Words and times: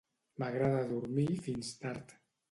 M'agrada 0.43 0.79
dormir 0.91 1.27
fins 1.49 1.69
tard. 1.83 2.17